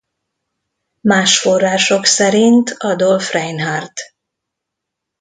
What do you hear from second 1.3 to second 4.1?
források szerint Adolf Reinhardt.